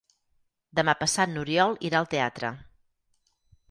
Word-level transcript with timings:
Demà 0.79 0.95
passat 1.03 1.31
n'Oriol 1.35 1.79
irà 1.91 2.03
al 2.03 2.11
teatre. 2.17 2.55